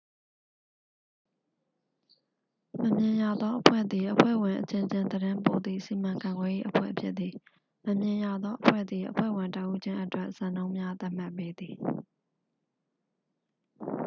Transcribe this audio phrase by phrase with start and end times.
[2.79, 7.33] """မမြင်ရသော အဖွဲ့" သည် အဖွဲ့ဝင်အချင်းချင်း သတင်းပို့သည့် စီမံခန့်ခွဲရေး အဖွဲ့ဖြစ်သည်။
[7.85, 11.75] မမြင်ရသောအဖွဲ့သည် အဖွဲ့ဝင်တစ်ဦးချင်းအတွက် စံနှုန်းများ သတ်မှတ်ပေးသည်။